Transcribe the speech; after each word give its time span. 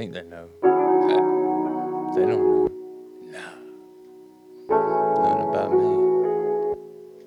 think 0.00 0.14
they 0.14 0.22
know. 0.22 0.48
They 2.14 2.24
don't 2.24 2.40
know. 2.40 2.68
No. 3.36 3.48
Nothing 5.20 5.48
about 5.50 5.70
me. 5.76 5.90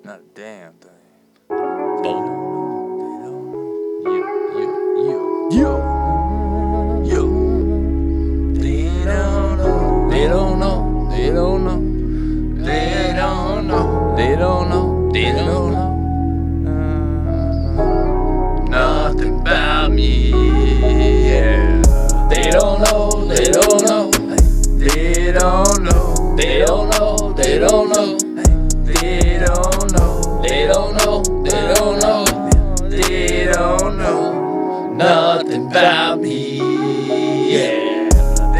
Not 0.02 0.18
a 0.18 0.22
damn 0.34 0.72
thing. 0.82 0.90
They 1.50 1.54
don't 1.54 2.26
know. 3.22 3.38
You, 4.06 4.22
you, 4.58 4.68
you, 5.06 5.18
you, 5.52 5.70
you. 7.12 7.22
They 8.58 8.86
don't 9.04 9.54
know. 9.58 10.10
They 10.10 10.26
don't 10.26 10.58
know. 10.58 10.76
They 11.10 11.28
don't 11.30 11.60
know. 11.64 11.80
They 12.64 13.12
don't 13.14 13.68
know. 13.68 14.16
They 14.16 14.34
don't 14.34 14.68
know. 14.68 15.12
They 15.12 15.30
don't 15.30 15.70
know. 15.72 15.88
Nothing 18.68 19.40
about 19.42 19.92
me. 19.92 20.53
Know. 26.98 27.32
They 27.32 27.58
don't 27.58 27.88
know. 27.90 28.18
They 28.84 29.38
don't 29.38 29.92
know. 29.92 30.42
They 30.42 30.66
don't 30.66 30.96
know. 30.96 31.22
They 31.44 31.74
don't 31.74 31.98
know. 32.00 32.24
They 32.88 33.46
don't 33.52 33.98
know 33.98 34.92
nothing 34.94 35.66
about 35.70 36.20
me. 36.20 36.58
Yeah. 37.52 38.08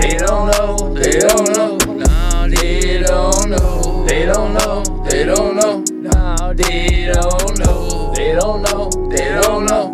They 0.01 0.17
don't 0.19 0.51
know. 0.51 0.95
They 0.95 1.19
don't 1.19 1.53
know. 1.57 1.79
No, 1.79 2.49
they 2.49 3.03
don't 3.03 3.51
know. 3.51 4.05
They 4.07 4.27
don't 4.27 4.55
know. 4.55 5.05
They 5.09 5.25
don't 5.25 5.57
know. 5.57 5.85
No, 5.91 6.53
they 6.55 7.13
don't 7.13 7.59
know. 7.59 8.13
They 8.15 8.33
don't 8.35 8.63
know. 8.63 8.91
They 9.11 9.29
don't 9.43 9.67
know. 9.67 9.91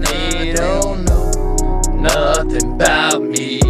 They 0.00 0.52
don't 0.52 1.04
know 1.04 1.80
nothing 1.94 2.74
about 2.74 3.22
me. 3.22 3.69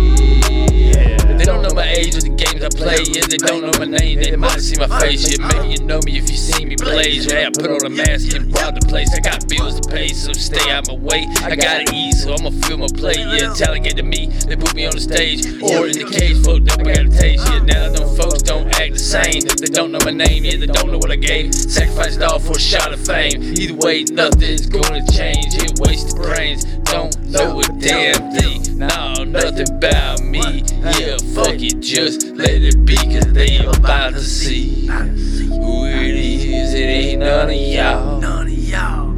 Age 2.61 2.72
or 2.75 2.78
the 2.78 2.78
games 2.78 2.78
I 2.78 2.78
play. 2.78 3.05
Yeah, 3.12 3.27
they 3.27 3.36
don't 3.36 3.62
know 3.62 3.72
my 3.78 3.84
name. 3.84 4.20
They 4.20 4.36
might 4.36 4.61
see 4.61 4.78
my 4.78 4.89
face. 5.00 5.30
Yeah, 5.30 5.47
maybe 5.47 5.75
you 5.75 5.84
know 5.84 6.00
me 6.05 6.19
if 6.19 6.30
you 6.30 6.36
see 6.36 6.64
me 6.64 6.77
blaze. 6.77 7.27
Yeah, 7.27 7.48
I 7.48 7.50
put 7.50 7.70
on 7.70 7.84
a 7.84 7.91
mask 7.91 8.34
and 8.34 8.52
rob 8.55 8.78
the 8.78 8.86
place. 8.86 9.12
I 9.14 9.20
got 9.20 9.48
bills 9.48 9.80
to 9.80 9.89
pay, 9.89 10.08
so 10.08 10.33
stay 10.33 10.70
out 10.70 10.89
my 10.89 10.94
way. 10.94 11.27
I 11.42 11.56
gotta 11.56 11.84
eat, 11.94 12.12
so 12.14 12.34
I'ma 12.34 12.50
fill 12.67 12.78
my 12.78 12.89
plate. 12.89 13.19
Yeah, 13.19 13.52
talent 13.55 13.84
get 13.84 13.97
to 13.97 14.02
me. 14.02 14.27
They 14.47 14.56
put 14.56 14.75
me 14.75 14.86
on 14.86 14.92
the 14.92 15.00
stage 15.00 15.47
or 15.62 15.86
in 15.86 15.98
the 15.98 16.08
cage. 16.11 16.39
Fucked 16.44 16.70
up, 16.72 16.80
I 16.86 16.94
gotta 16.94 17.11
taste. 17.11 17.47
Yeah, 17.48 17.61
now 17.61 17.92
them 17.92 18.17
folks 18.17 18.42
don't 18.42 18.69
act 18.80 18.95
the 18.95 18.98
same. 18.98 19.42
They 19.42 19.72
don't 19.72 19.92
know 19.92 20.00
my 20.05 20.12
name. 20.12 20.45
Yeah, 20.45 20.56
they 20.56 20.67
don't 20.67 20.91
know 20.91 20.98
what 20.98 21.11
I 21.11 21.17
gave. 21.17 21.55
Sacrificed 21.55 22.22
all 22.22 22.39
for 22.39 22.56
a 22.56 22.61
shot 22.61 22.92
of 22.92 23.05
fame. 23.05 23.42
Either 23.42 23.74
way, 23.74 24.05
nothing's 24.05 24.67
gonna 24.67 25.05
change. 25.12 25.55
It 25.56 25.78
wasted 25.80 26.17
brains. 26.17 26.64
Don't 26.91 27.17
know 27.28 27.61
a 27.61 27.64
damn 27.78 28.33
thing. 28.33 28.78
No, 28.78 29.24
nothing 29.24 29.70
about 29.77 30.22
me. 30.22 30.59
Yeah, 30.83 31.19
fuck 31.34 31.61
it, 31.61 31.81
just 31.81 32.25
let 32.28 32.62
it 32.62 32.86
be, 32.86 32.97
cause 32.97 33.31
they 33.34 33.59
about 33.67 34.14
to 34.14 34.20
see 34.20 34.86
who 34.86 35.84
it 35.84 36.14
is. 36.14 36.73
It 36.73 36.78
ain't 36.78 37.20
none 37.20 37.50
of 37.50 37.55
y'all. 37.55 38.19
None 38.19 38.47
of 38.47 38.53
y'all. 38.53 39.11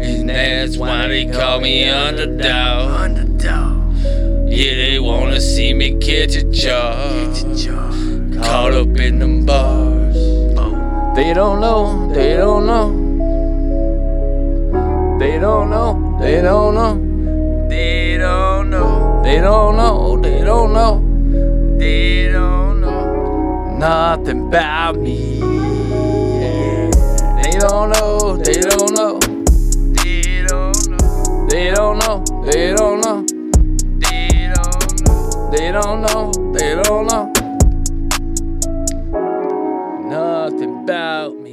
And 0.00 0.30
that's 0.30 0.78
why 0.78 1.08
they 1.08 1.26
call 1.30 1.60
me 1.60 1.86
underdog. 1.86 3.00
Underdog. 3.02 3.96
Yeah, 4.48 4.74
they 4.74 4.98
wanna 4.98 5.42
see 5.42 5.74
me 5.74 5.98
catch 5.98 6.36
a 6.36 6.42
job. 6.44 7.34
Get 7.34 7.44
your 7.44 7.54
job. 7.54 8.42
Caught 8.42 8.72
up 8.72 8.96
in 8.98 9.18
them 9.18 9.44
bars. 9.44 10.16
Oh. 10.56 11.12
They 11.14 11.34
don't 11.34 11.60
know, 11.60 12.10
they 12.14 12.36
don't 12.36 12.64
know. 12.64 12.96
They 15.18 15.38
don't 15.38 15.68
know, 15.68 16.18
they 16.18 16.40
don't 16.40 16.74
know. 16.74 17.68
They 17.68 18.16
don't 18.16 18.70
know. 18.70 19.20
They 19.22 19.38
don't 19.38 19.76
know, 19.76 20.16
they 20.16 20.40
don't 20.40 20.72
know. 20.72 20.99
Nothing 23.80 24.48
about 24.48 24.96
me. 24.98 25.38
Yeah. 25.38 26.90
They 27.40 27.58
don't 27.58 27.88
know, 27.88 28.36
they 28.36 28.60
don't 28.60 28.92
know. 28.92 29.18
They 30.04 30.44
don't 30.46 30.86
know. 30.90 31.46
They 31.48 31.70
don't 31.70 31.98
know, 31.98 32.22
they 32.44 32.74
don't 32.74 33.00
know. 33.00 33.24
They 33.98 34.52
don't 34.52 35.00
know. 35.06 35.50
They 35.50 35.72
don't 35.72 36.02
know, 36.02 36.30
they 36.52 36.74
don't 36.82 37.06
know. 37.06 37.32
Nothing 40.10 40.82
about 40.82 41.38
me. 41.38 41.50